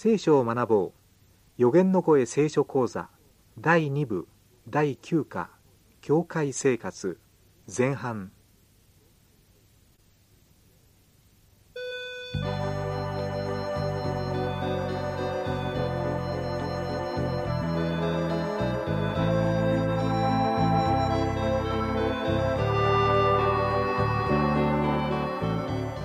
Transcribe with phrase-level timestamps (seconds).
[0.00, 1.00] 聖書を学ぼう。
[1.56, 3.08] 予言の声聖書講座。
[3.58, 4.28] 第2部。
[4.68, 5.50] 第9課。
[6.02, 7.18] 教会生活。
[7.66, 8.30] 前半。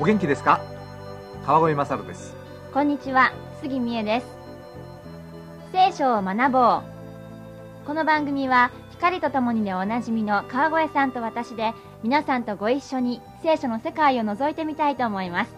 [0.02, 0.62] お元気ですか？
[1.46, 2.36] 川越勝です。
[2.74, 3.32] こんにちは、
[3.64, 4.28] 杉美恵です。
[5.72, 6.84] 聖書を学ぼう。
[7.88, 11.74] この番組は光とともにでおなじみの川越さんと私で
[12.04, 15.56] 皆さんとご一緒に聖書の世界を覗いてみたいと思います。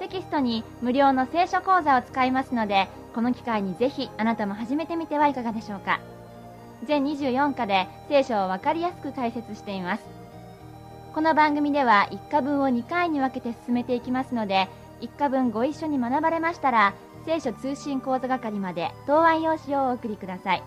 [0.00, 6.00] テキストに無料の聖書講座を使いますので、この機会にぜひあなたも始めてみてはいかがでしょうか。
[6.88, 10.02] 全24課で聖書をわかりやすく解説しています。
[11.14, 14.68] この番組では1課分を2回に分けて進めていきますので、
[15.00, 20.62] 1課分ご一緒に学ばれましたら、聖書通信講座係まで答案用紙をお送りください。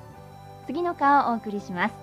[0.68, 1.96] 次の課をお送りします。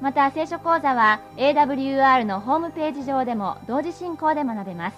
[0.00, 4.96] また、聖書講座は AWR のホームページ上でも同時進行で学べます。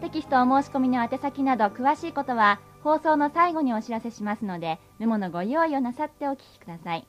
[0.00, 7.06] テキストお申し込みの宛先など詳しいことは放送の最後にお知らせしますので、メモのご用意をなさってお聞きください。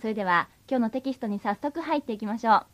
[0.00, 2.66] それでは、今日のテキストに早速入っていきましょう。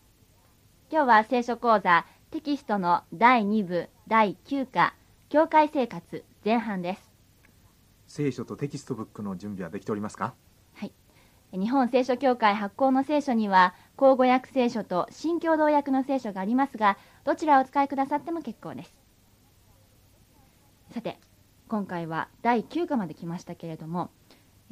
[0.91, 2.05] 今日は聖書講座
[2.35, 4.97] テキストの第2部第9課
[5.29, 7.13] 教会生活前半です。
[8.09, 10.35] 聖書とテキストブックの準備はできておりますか？
[10.75, 10.93] はい。
[11.53, 18.93] 日本聖書協会発行の聖書には口語訳聖書と新共同訳の聖書がありますがどちらをお使いくださっても結構です。
[20.91, 21.21] さて
[21.69, 24.11] 今回は第9課まで来ましたけれども、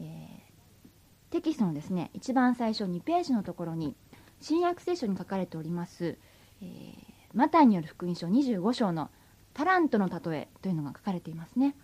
[0.00, 3.94] えー、テキストのですね一番最初2ページのところに
[4.41, 6.19] 新約聖書に書かれております、
[6.60, 9.11] えー、マタイによる福音書25章の
[9.55, 11.75] タラントの例えというのが書かれていますね、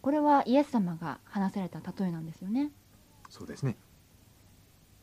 [0.00, 2.70] これはイエス様が話された例えなんですよね。
[3.28, 3.76] そうですね。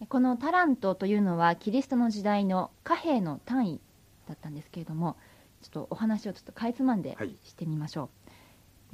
[0.10, 3.82] このタラントというのはキリストの時代の貨幣の単位
[4.28, 5.18] だったんですけれども
[5.62, 8.10] ちょっとお話をちょっとかいつまんでしてみましょう、は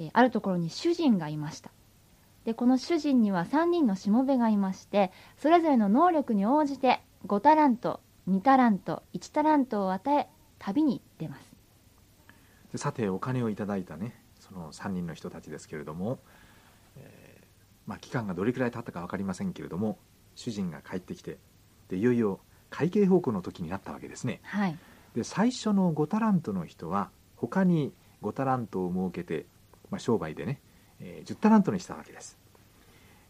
[0.05, 1.71] い、えー、あるところに主人がいました。
[2.45, 10.27] でこの主人には3人のしもべがいましてそれぞれの能力に応じて5タラント2タラント1タラントを与え
[10.65, 12.77] 旅に出ます。
[12.77, 16.19] さてお金をいただいたねその3人の人たちですけれども、
[16.97, 17.45] えー、
[17.85, 19.99] まあ、期間がどれくらい経ったか分かりませんけれども
[20.35, 21.37] 主人が帰ってきて
[21.89, 22.39] でいよいよ
[22.71, 24.77] 会計報告の時になったわけですね、はい、
[25.15, 27.93] で最初の5タラントの人は他に
[28.23, 29.45] 5タラントを設けて、
[29.91, 30.59] まあ、商売でね、
[30.99, 32.39] えー、10タラントにしたわけです。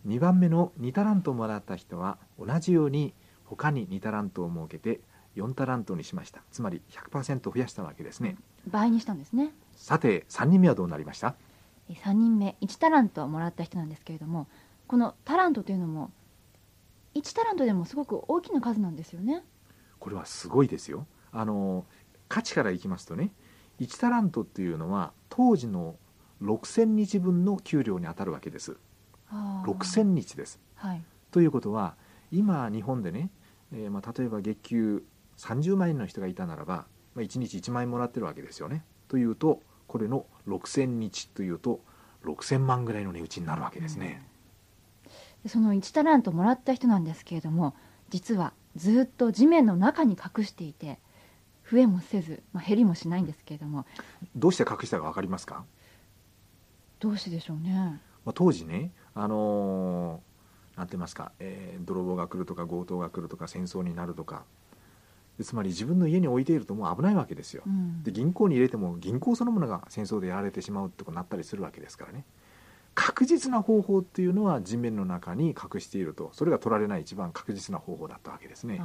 [0.08, 3.14] 2番目の2タラントをもらった人は同じように
[3.46, 5.02] 他に2タラントを設けて
[5.36, 6.42] 4タラントにしました。
[6.52, 8.38] つまり100%増やしたわけですね。
[8.68, 9.52] 倍にしたんですね。
[9.76, 11.36] さて3人目はどうなりました
[11.90, 14.48] ？3人目1タラントをもらった人なんですけれども
[14.88, 16.12] このタラントというのも
[17.16, 19.44] 1タラントでもすごく大きな数なんですよね。
[20.00, 21.08] これはすごいですよ。
[21.32, 21.86] あの
[22.30, 23.32] 価値からいきますとね
[23.80, 25.96] 1タラントっていうのは当時の
[26.42, 28.78] 6000日分の給料に当たるわけです。
[29.66, 31.02] 6000日です、はい、
[31.32, 31.96] ということは
[32.32, 33.30] 今日本でね、
[33.72, 35.04] えー、まあ、例えば月給
[35.44, 38.84] 30万円の人がいたならば、まあ、1日1万円もらってるわけですよね。
[39.10, 41.82] というとこれの6,000日というと
[42.24, 44.26] 6,000万ぐらいの値打ちになるわけですね。
[45.44, 47.76] うん、その1タラントもらった人なんですけれども
[48.10, 51.00] 実はずっと地面の中に隠していて
[51.70, 53.86] 増えもせず、まあ、減りもしないんですけれども
[54.36, 55.66] どうして隠したか分かりますか？
[57.00, 64.46] どうしてでしょうね、まあ、当時ね、あのー、なんて言いますか、えー、泥棒が来るとか強盗が来るとか戦争になるとか
[65.42, 72.26] つまり自分の家に置いているともう危ないわけですよ、うん、で銀行に入れても銀行そのものが戦争でやられてしまうってことになったりするわけですからね。
[72.96, 78.80] 確実な方法っていうのは地面の中に隠しているとそれが取られない一番確実な方法だったわけですね。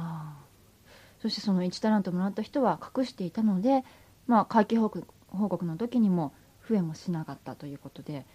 [1.21, 3.83] そしてその1タラントもらった人は隠していたので、
[4.25, 6.33] まあ、会計報告報告の時にも
[6.67, 8.25] 増えもしなかったということで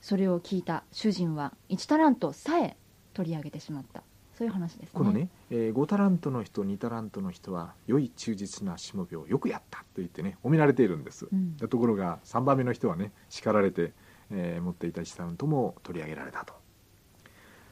[0.00, 2.76] それを聞いた主人は1タラントさえ
[3.14, 4.02] 取り上げてしまった
[4.36, 4.88] そういう話ですね。
[4.92, 13.92] このね、えー、5タラントの人2タラントの人は良い忠実なしもべをよくやったと言ってね褒められているんです、うん、ところが3番目の人はね叱られて、
[14.30, 16.54] えー、持っていた1タラントも取り上げられたと。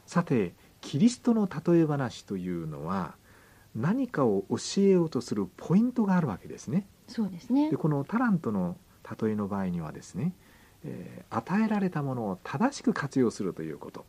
[0.05, 3.15] さてキリストの例え話というのは
[3.75, 6.87] 何かを教えようとするポイントがあるわけですね。
[7.07, 7.71] そうですね。
[7.71, 8.77] でこのタラントの
[9.21, 10.33] 例えの場合にはですね、
[10.83, 14.05] えー、与えられたものを正しく活用するということ。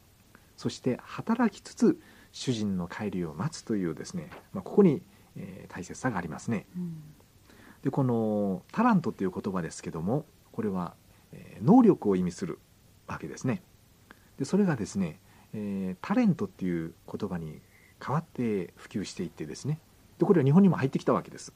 [0.57, 1.99] そして働きつつ
[2.35, 5.03] 主人の帰りを待つというですね、まあ、ここに、
[5.37, 6.97] えー、大切さがありますね、うん、
[7.83, 10.95] でこのタラントっていう言葉ですけどもこれは、
[11.33, 12.59] えー能力を意味する
[13.07, 13.63] わけですね。
[14.39, 15.21] でそれがですね、
[15.53, 17.61] えータレントっていう言葉に
[18.05, 19.79] 変わって普及していってですね。
[20.19, 21.53] でこれは日本にも入ってきたわけです。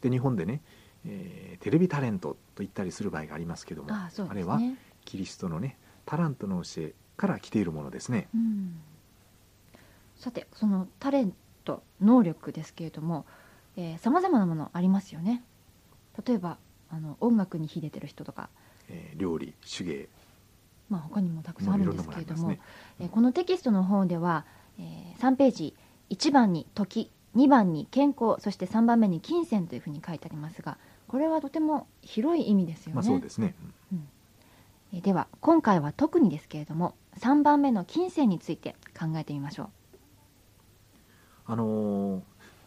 [0.00, 0.62] で日本でね、
[1.06, 4.60] えーテレビタレントと言ったりする場合がありますけどもあそうでれは
[5.04, 8.28] キリストのねタラントの教えから来ているものですね。
[8.34, 8.82] うん
[10.22, 11.34] さてそのタレン
[11.64, 13.26] ト能力ですけれども
[13.98, 15.42] さまざまなものありますよね。
[16.24, 16.58] 例えば
[16.90, 18.48] あの音楽に秀でてる人とか、
[18.88, 20.08] えー料理手芸。
[20.88, 22.60] まあ、他にもたくさんあるんですけれども、いろんなものあり
[23.00, 24.44] えーこのテキストの方では、
[24.78, 25.74] えー3ページ
[26.10, 30.78] 1番に時2番に健康そして3番目に金銭というふうに書いてありますが
[31.08, 33.54] これはとても広い意味ですよね、まあそうですね、
[34.92, 39.68] えーでは今回は特にですけれども3番目の金銭について考えてみましょう
[41.52, 42.20] あのー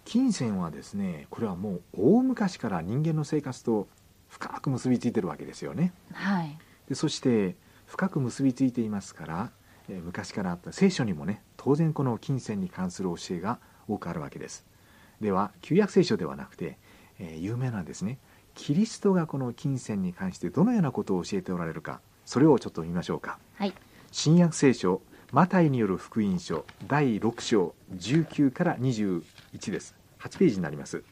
[0.08, 3.88] 金銭はですねこれはもう大昔から人間の生活と
[4.30, 5.94] 深く結びついてるわけですよね。
[6.14, 6.56] はい。
[6.88, 7.56] でそして
[7.88, 9.52] 深く結びついていますから、
[9.90, 14.64] えー昔からあった聖書にもね当然この金銭に関する教えが多くあるわけです。
[15.22, 16.78] では旧約聖書ではなくて、
[17.18, 18.20] えー有名なですね。
[18.54, 23.40] キリストがこの金銭に関してどのようなことを教えておられるかそれをちょっと見ましょうか。
[23.56, 23.74] はい。
[24.12, 25.02] 新約聖書
[25.32, 29.96] マタイによる福音書第6章19から21です。
[30.20, 31.04] 8ページになります。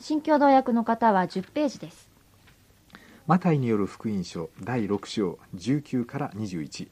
[0.00, 2.08] 新共同訳の方は10ページです。
[3.26, 6.88] マタイによる福音書第6章19から21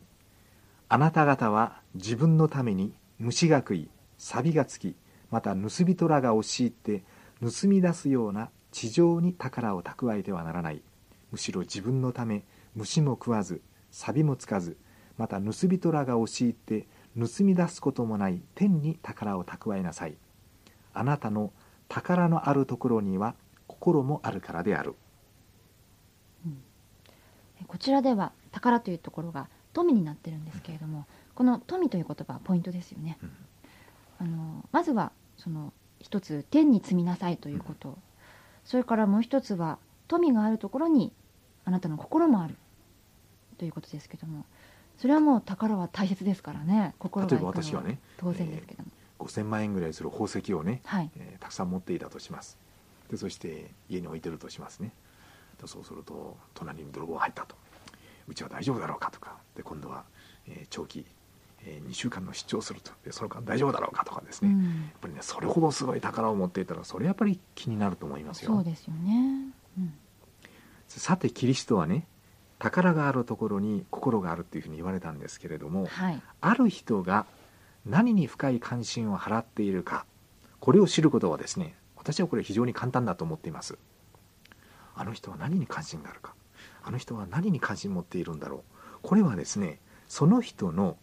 [0.88, 4.94] あなた方は自分のために虫が食い錆がつき
[5.30, 7.02] また盗人らが押し入って
[7.42, 10.82] 盗み出すような地上に宝を蓄えてはならない。
[11.32, 12.44] むしろ自分のため
[12.76, 14.76] 虫も食わず錆もつかず
[15.20, 20.14] また盗人らが押し入って盗み出すこともない天に宝を蓄えなさい。
[20.94, 21.52] あなたの
[21.90, 23.34] 宝のあるところには
[23.66, 24.94] 心もあるからである。
[27.60, 33.18] えこちらでは宝というところが富になってるんですけれどもこの富という言葉はポイントですよね。
[33.22, 33.30] うん。
[34.20, 37.98] あのまずはその一つ天に積みなさいということ。
[38.64, 39.78] それからもう一つは
[40.08, 41.12] 富があるところに
[41.66, 42.56] あなたの心もある
[43.58, 44.46] ということですけども
[45.00, 46.94] それはもう宝は大切ですからね。
[46.98, 51.10] 心が例えば私はね当然ですけども、5000万円ぐらいする宝石をね、はい。
[51.16, 52.58] えーたくさん持っていたとします。
[53.10, 54.92] でそして家に置いてるとしますね。
[55.58, 57.56] でそうすると隣に泥棒が入ったと。
[58.28, 59.38] うちは大丈夫だろうかとか。
[59.56, 60.04] で今度は、
[60.46, 61.06] えー長期、
[61.64, 62.92] え2週間の出張すると。
[63.02, 68.54] でその間大丈夫だろうかとかですね、やっうん、ぱりねそれほどすごい宝を持っていたらそれやっぱり気になると思いますよ。
[68.54, 69.46] そうですよね、
[69.78, 69.94] うん、
[70.88, 72.06] さてキリストはね
[72.60, 76.22] 宝があるところに心があるっていうふうに言われたんですけれどもはい。
[76.40, 77.26] ある人が
[77.84, 80.04] 何に深い関心を払っているか
[80.60, 83.76] これを知ることはですね私はこれ非常に簡単だと思っています。
[84.94, 86.34] あの人は何に関心があるか
[86.82, 88.60] あの人は何に関心を持っているんだろう。
[89.02, 90.96] これはですねその人の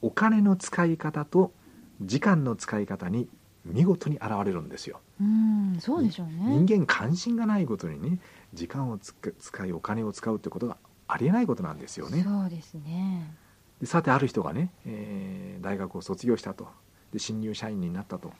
[0.00, 1.52] お金の使い方と
[2.00, 3.28] 時間の使い方に
[3.64, 5.00] 見事に現れるんですよ。
[5.20, 6.34] うんそうでしょうね。
[6.64, 8.18] 人間関心がないことにね
[8.54, 10.76] 時間を使いお金を使うってことが
[11.12, 12.22] ありえないことなんですよね。
[12.22, 13.34] そうですね。
[13.80, 16.68] でさてある人がね、えー大学を卒業したと。
[17.12, 18.32] で新入社員になったと。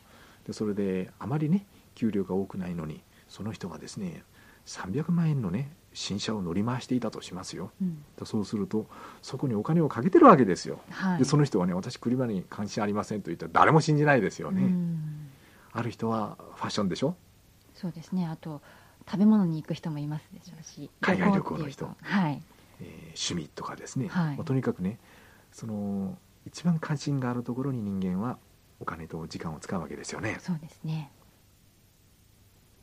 [0.47, 4.25] でそれであまりね給料が多くないのにその人がですね
[4.67, 7.71] 300万円のね新車を乗り回していたとしますよ。
[7.81, 8.03] うん。
[8.19, 8.87] でそうすると
[9.21, 10.81] そこにお金をかけてるわけですよ。
[10.91, 11.19] はい。
[11.19, 15.29] でその人はね私車に関心ありませんと言ったら誰も信じないですよね、うん。
[15.73, 17.15] ある人はファッションでしょ？
[17.75, 18.27] そうですね。
[18.27, 18.63] あと
[19.07, 20.91] 食べ物に行く人もいますでしょうし。
[21.01, 21.85] 海外旅行の人。
[21.87, 22.43] とはい
[22.83, 24.37] えー趣味とかですね、はい。
[24.37, 24.99] まあとにかくね
[25.53, 28.39] その一番関心があるところに人間は
[28.81, 30.39] お金と時間を使うわけですよね。
[30.41, 31.11] そうですね。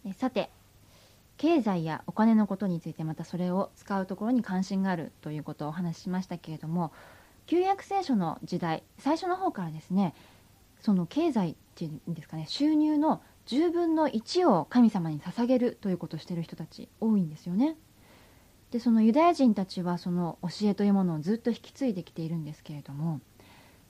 [0.05, 0.49] えさて
[1.37, 6.91] 経済やお金のことについてまたそれを使うところに関心があるということをお話ししましたけれども
[7.47, 10.13] 旧約聖書の時代最初の方からですね
[10.81, 17.75] その経済っていうんですかね収入の10分の1を神様に捧げるということをしている人たち多いんですよね。
[18.71, 23.19] でそのユダヤ人たちはその教えというものをずっと引き継いできているんですけれども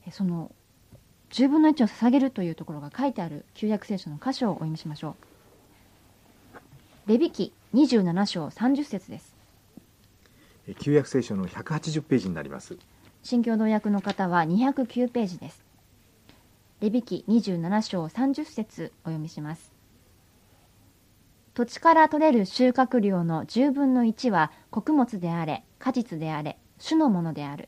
[0.07, 0.51] えその
[1.31, 5.15] 10分の1を捧げるというところが書いてある旧約聖書の箇所をお読みしましょ
[7.05, 7.09] う。
[7.09, 9.35] レビ記27章30節です。
[10.67, 12.77] えー旧約聖書の180ページになります
[13.23, 15.63] 新共同訳の方は209ページです。
[16.81, 19.78] レビ記27章30節お読みします。
[21.59, 27.67] 土地から取れる収穫量の10分の1は穀物であれ、果実であれ、主のものである。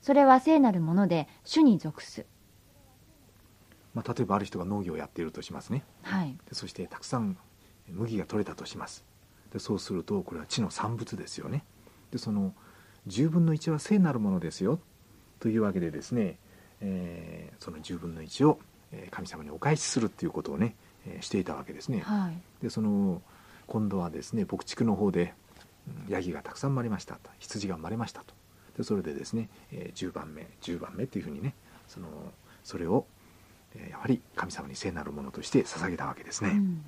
[0.00, 2.26] それは聖なるもので主に属す。
[3.92, 6.38] まあ、例えばある人が農業をやっているとしますねはい。
[6.48, 7.36] でそしてたくさん
[7.88, 9.04] 麦が取れたとします
[9.52, 11.64] でそうするとこれは地の産物ですよね
[12.12, 12.54] でその
[13.08, 14.78] 10分の1は聖なるものですよ
[15.40, 16.38] というわけでですね、
[16.80, 18.60] えーその10分の1を
[18.92, 20.87] えー神様にお返しするっていうことをね、えー
[21.20, 22.00] していたわけですね。
[22.00, 22.62] はい。
[22.62, 23.22] でその
[23.66, 25.34] 今度はですね牧畜の方で
[26.06, 27.30] うんヤギがたくさん生まれましたと。
[27.38, 28.34] 羊が生まれましたと。
[28.76, 31.54] でそれでですね、えー10番目10番目っていうふうにね
[31.88, 32.08] その
[32.64, 33.06] それを、
[33.74, 36.84] えーやはり神様に聖なるものとして捧げたわけですね、うん。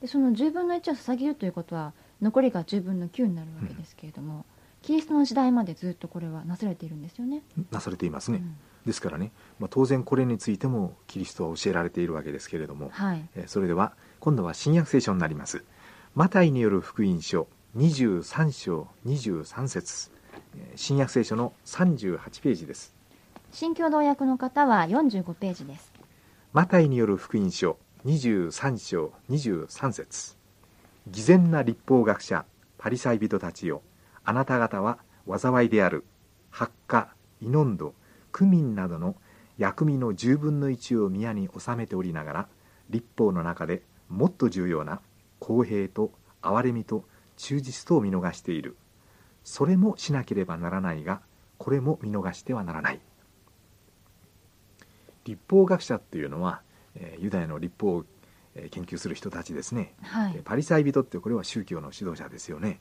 [0.00, 4.44] でその10分の1を捧げるということは残りが10分の9になるわけですけれども、
[4.82, 7.42] キリストの時代までずっとこれはなされているんですよね。
[7.70, 15.64] なされていますね、うんですからね、まあ、当然これについてもキリストは教えられているわけですけれども、はい、えーそれでは今度は新約聖書になります。
[16.14, 20.10] マタイによる福音書23章23節。
[20.56, 22.94] えー新約聖書の38ページです。
[23.50, 25.92] 新共同訳の方は45ページです。
[26.52, 30.36] マタイによる福音書23章23節。
[31.08, 32.44] 偽善な立法学者
[32.78, 33.82] パリサイ人たちよ。
[34.24, 36.04] あなた方は災いである。
[36.50, 37.08] 発火
[37.40, 37.94] イノンド
[38.36, 39.16] クミンなどの
[39.56, 42.48] 薬味の10分の1を宮に収めておりながら
[42.90, 45.00] 立法の中でもっと重要な
[45.38, 46.12] 公平と
[46.42, 47.06] 憐れみと
[47.38, 48.76] 忠実とを見逃している。
[49.42, 51.22] それもしなければならないが
[51.56, 53.00] これも見逃してはならない。
[55.24, 56.60] 立法学者っていうのは、
[56.94, 58.04] えーユダヤの立法を
[58.54, 60.34] えー研究する人たちですね、はい。
[60.36, 62.80] えー、パリサイ人ってこれは宗教の指導者ですよね。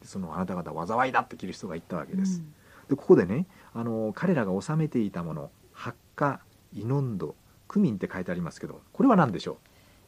[0.00, 2.54] でそのあなた方災いだってキリストが言ったわけです、うん
[2.88, 6.40] でここでねあの彼らが治めていたもの発火
[6.74, 7.34] イノンド
[7.66, 9.58] クミンって書いてありますけどこれは何でしょ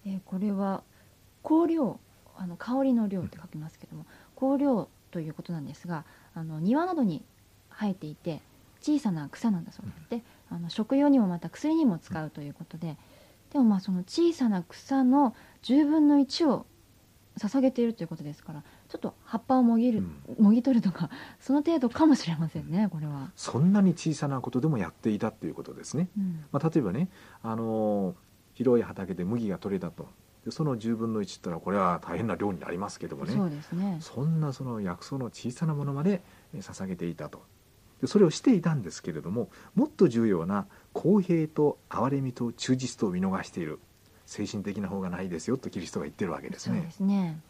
[0.06, 0.82] えーこれは
[1.44, 2.00] 香料
[2.36, 4.06] あの香りの量って書きますけども、
[4.38, 7.22] 香料ということなんですがあの庭などに
[7.70, 8.40] 生えていて
[8.80, 12.96] 小さな草なんだそうです、であの食用にもまた薬にも使うということで
[13.52, 16.66] でもまあその小さな草の10分の1を
[17.38, 20.02] 捧げているということですからちょっと葉っぱをもぎる、
[20.38, 26.44] もぎ取るとか その程度かもしれませんねこれは、そんなに小さなことでもやっていたっていうことですね、うん。
[26.50, 27.08] まあ、例えばね
[27.42, 28.16] あの
[28.54, 30.08] 広い畑で麦が取れたと。
[30.44, 33.32] でその10分の1ったらこれは大変な量になりますけどもね。
[33.32, 33.98] そうですね。
[34.00, 36.22] そんなその薬草の小さなものまで
[36.54, 37.44] えー捧げていたと。
[38.00, 43.78] でそれをしていたんですけれどももっと重要な公平と憐れみと忠実とを見逃している。
[44.30, 47.40] 精神的な方がないですよとキリストが言ってるわけですそうねですね、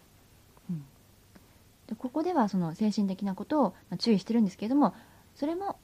[1.98, 4.94] ここではその精神的なことをまあ注意してるんですけれども
[5.34, 5.76] それも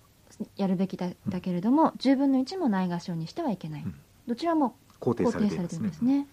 [0.56, 3.94] やるべきだだけれども、10分の1もないがしろにしてはいけない、うん。
[4.26, 5.66] どちらも肯定肯されてるん。
[5.66, 6.26] ですね。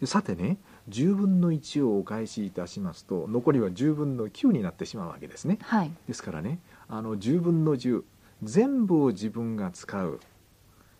[0.00, 0.58] でさてね
[0.90, 5.58] 10分の1をお返しいたしますと残りは10分の9になってしまうわけですね。
[5.62, 8.02] はい、ですからねあの10分の10
[8.42, 10.20] 全部を自分が使う、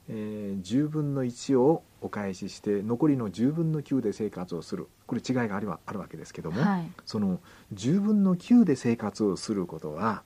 [0.08, 4.88] えー10分の1をお返しして残りの10分の9で生活をする。
[5.06, 7.40] これ違いがあるわあるわけですけども、はい、その
[7.72, 10.22] 10分の9で生活をすることは、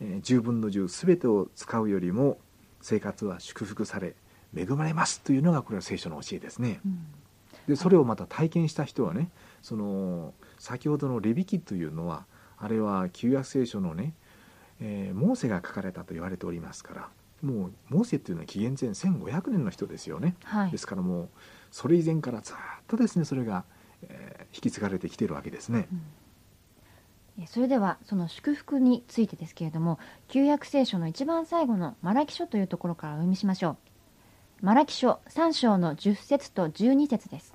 [0.00, 2.38] えー10分の10全てを使うよりも
[2.80, 4.14] 生活は祝福され
[4.56, 6.80] 恵まれますというのがこれは聖書の教えですね。
[6.86, 7.06] うん。
[7.66, 9.30] でそれをまた体験した人はね
[9.62, 12.24] その先ほどのレビ記というのは
[12.56, 14.14] あれは旧約聖書のね、
[14.80, 17.08] えーモーセが書かれたと言われておりますから
[17.42, 20.36] もうモーセっていうのは紀元前1500年の人ですよね。
[20.44, 20.70] はい。
[20.70, 21.28] ですからもう
[21.70, 22.56] それ以前からずっ
[22.86, 23.64] とですねそれが、
[24.02, 25.86] えー引き継がれてきているわけですね。
[27.40, 33.76] えそれではその祝福についてですけれども旧約聖書の一番最後のマラキ書というところからお読みしましょ
[34.62, 34.66] う。
[34.66, 37.54] マラキ書3章の10節と12節です。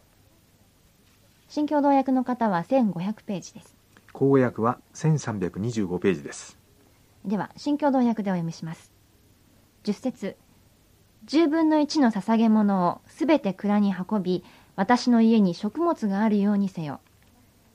[1.49, 3.75] 新共同訳の方は1500ページです。
[4.13, 6.57] 口語訳は1325ページです。
[7.25, 8.91] では新共同訳でお読みします
[9.85, 10.35] 10節。
[11.27, 14.43] 10分の1の捧げ物をすべて蔵に運び
[14.75, 17.01] 私の家に食物があるようにせよ。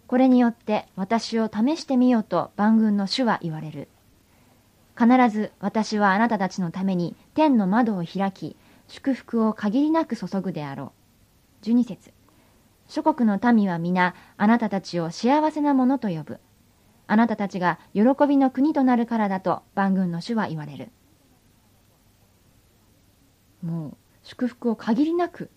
[0.08, 3.86] これによって私を試してみようと万軍の主は言われる。
[4.98, 8.56] 必ず私はあなたたちのために天の窓を開き
[8.88, 10.92] 祝福を限りなく注ぐであろ
[11.62, 11.64] う。
[11.64, 12.12] 12節。
[12.88, 16.40] 諸国の民は皆あなたたちを幸せなものと呼ぶ。
[17.06, 20.90] あなたたちが喜びの国となるからだと万軍の主は言われる。
[23.62, 25.50] もう祝福を限りなく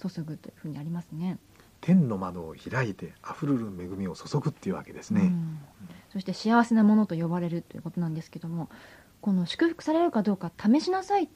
[0.00, 1.38] 注ぐというふうにありますね。
[1.80, 5.22] 天の窓を開いて溢れる恵みを注ぐっていうわけですね。
[5.22, 5.58] うん。
[6.12, 8.68] そして幸せなものと呼ばれるということなんですけども
[9.20, 11.28] この祝福されるかどうか試しなさい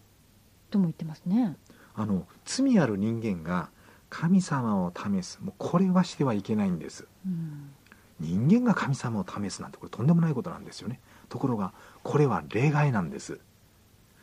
[0.70, 1.56] とも言ってますね。
[1.94, 3.70] あの罪ある人間が
[4.10, 5.40] 神様を試す。
[5.42, 7.06] もうこれはしてはいけないんです。
[7.26, 7.70] うん。
[8.20, 11.00] 人間が神様を試すなんてこれとんでもないことなんですよね。
[11.28, 13.40] ところがこれは例外なんです。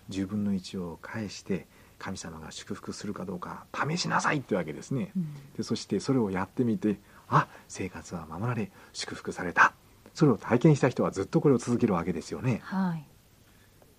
[0.09, 1.67] 10分の1を返して
[2.01, 5.11] 神様が祝福するかどうか試しなさいってわけですね。
[5.15, 5.33] うん。
[5.55, 9.73] でそしてそれをやってみてあ生活は守られ祝福された。
[10.15, 12.59] それを体験した人はずっとこれを続けるわけですよね。
[12.63, 13.05] はい。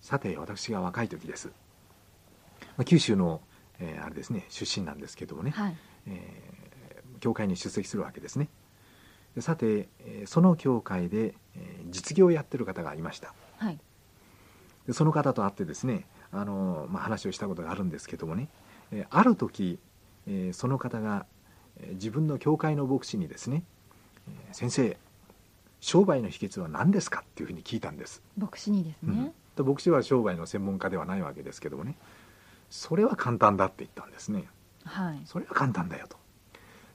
[0.01, 1.47] さて私が若い時です、
[2.75, 3.39] まあ九州の、
[3.79, 5.77] えーあれですね出身なんですけどもね、はい。
[6.07, 8.49] えー教会に出席するわけですね。
[9.33, 13.33] でさて、えーその教会で、えー実業をやってる方がいました。
[13.57, 13.79] はい。
[14.87, 18.49] でその方と会ってですねあの、まあ、話をしたことがあるんですけどもね、
[18.91, 19.79] えーある時、
[20.27, 21.25] えーその方が、
[21.79, 23.63] えー自分の教会の牧師にですね
[24.27, 24.97] 「えー先生
[25.79, 29.33] 商売の秘訣は何ですか?」っていうふうに聞いたんです、牧師にですうん。
[29.67, 31.95] 牧師は商売の専門家ではないわけですけどもね。
[32.71, 34.47] それは簡単だって言ったんですね。
[34.83, 35.21] はい。
[35.25, 36.17] それは簡単だよと。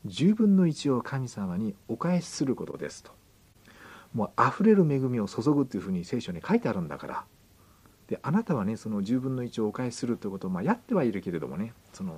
[0.07, 3.13] 10分の1を神様にお返しすることですと。
[4.13, 7.25] もう溢れる恵みを注ぐっていうふうに聖書に書いてあるんだから
[8.09, 12.13] であなたはねその10分の1をお返しするということを、まあ、やってはいるけれどもねその、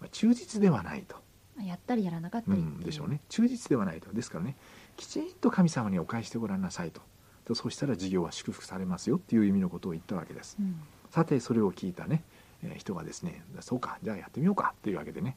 [0.00, 1.16] まあ忠実ではないと、
[1.62, 2.62] やったりやらなかったり、う。
[2.62, 3.20] ん、でしょうね。
[3.28, 4.12] 忠実ではないと。
[4.12, 4.56] ですからね
[4.96, 7.00] きちんと神様にお返してごらんなさいと。
[7.48, 10.56] でそうしたら事業は祝福されますよっていう意味のことを言ったわけです。
[10.58, 10.76] うん。
[11.10, 12.22] さてそれを聞いたね、
[12.62, 15.36] えー人がですねそうかじゃあやってみようかっていうわけでね、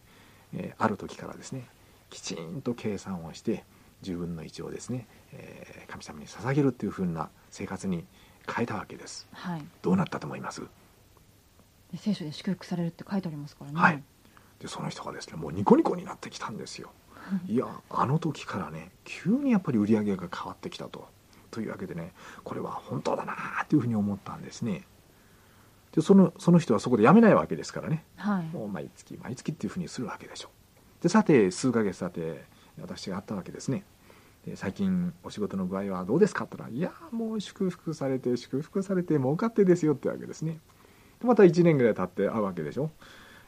[0.54, 1.68] えーある時からですね
[2.10, 3.64] きちんと計算をして
[4.04, 8.06] 10分の1をですね、えー神様に捧げるっていう風な生活に
[8.52, 9.28] 変えたわけです。
[9.34, 9.64] はい。
[9.82, 10.62] どうなったと思います？
[11.92, 13.80] で聖書で祝福されるって書いてありますからね。
[13.80, 14.04] はい。
[14.60, 16.92] でその人がですねもうニコニコになってきたんですよ。
[17.48, 21.08] いやあの時からね急にやっぱり売り上げが変わってきたと。
[21.52, 23.36] というわけでねこれは本当だな
[23.70, 24.86] というふうに思ったんですね。
[25.92, 28.04] でそのその人はそこで辞めないわけですからね。
[28.16, 28.46] はい。
[28.48, 30.50] もう毎月毎月っていうふうにするわけでしょ。
[31.00, 32.46] うでさて数ヶ月経って
[32.82, 33.84] 私が会ったわけですね
[34.46, 36.46] で最近お仕事の具合はどうですか？
[36.46, 40.60] って言ったら「いやもう祝福されて祝福されて儲かってですよ」ってわけですね。
[41.22, 42.92] でまた1年ぐらい経って会うわけでしょ、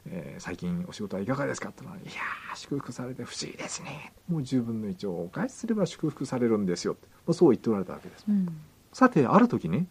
[0.05, 1.69] えー最近お仕事はいかがですか？
[1.69, 8.23] って言ったら「いやー祝福されて不思議ですねもう10分の1をお返しすれば祝福されるんですよ」ってもうそう言っておられたわけです。
[8.29, 8.47] うん。
[8.93, 9.87] さてある時ね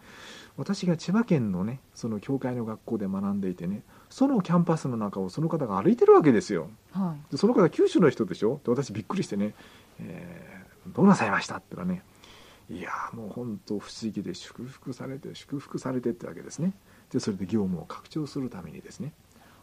[0.56, 6.70] 私が千葉県のねその教会の学校で学んでいてねそのキャンパスの中をその方が歩いてるわけですよ。
[6.92, 7.32] はい。
[7.32, 8.60] でその方九州の人でしょ？
[8.64, 9.52] で私びっくりしてね、
[10.00, 12.02] えーどうなさいました?」って言ったらね
[12.70, 16.72] 「いやーもう本当不思議で祝福されて祝福されて」ってわけですね。
[17.10, 19.12] でそれで業務を拡張するためにですね。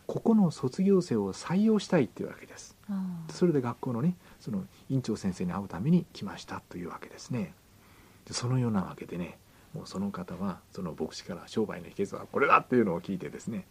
[0.07, 2.75] ここの卒業生を採用したいっていうわけです。
[3.29, 7.53] それで学校のねその院長先生に会うために来ましたというわけですね。
[8.25, 9.37] でそのようなわけでね
[9.73, 13.65] もうその方はその牧師から商売の秘訣はこれだっていうのを聞いてですね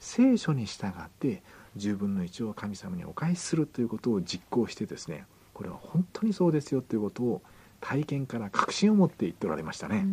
[0.00, 1.42] 聖書に従って
[1.76, 7.42] 10分の1を神様にお返しするということを実行してですねこれは本当にそうですよということを
[7.80, 10.04] 体験から確信を持って言っておられましたね、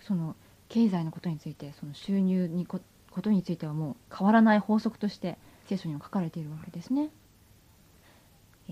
[0.00, 0.34] その
[0.68, 7.10] 経済のことについてその収入にこことについてはもう変わらない法則として聖書にも書かれているわけですね。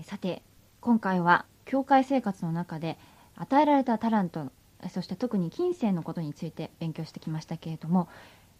[0.03, 0.41] さて
[0.81, 2.97] 今回は教会生活の中で
[3.35, 4.51] 与えられたタラント
[4.89, 8.09] そして特に金銭のことについて勉強してきましたけれども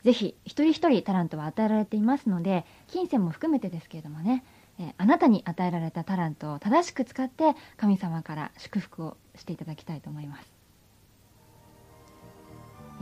[0.04, 4.44] ぜひ一人一人タラントは与えられていますので金銭も含めてですけれどもね
[4.80, 10.52] えーあなたに与えられたタラントを正しく使って神様から祝福をしていただきたいと思います。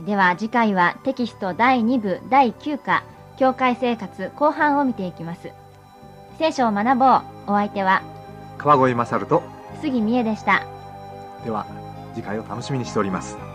[0.04, 3.04] では次回はテキスト第2部第9課
[3.38, 5.50] 教会生活後半を見ていきます。
[6.38, 7.22] 聖書を学ぼう。
[7.44, 8.02] お相手は
[8.58, 9.42] 川越勝と
[9.80, 10.64] 杉美恵でした。
[11.44, 11.66] では
[12.14, 13.51] 次回を楽しみにしております